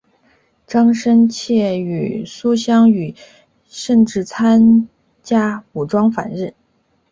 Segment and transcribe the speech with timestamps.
[0.65, 3.13] 张深切与苏芗雨
[3.67, 4.89] 甚至参
[5.21, 6.55] 加武装反日。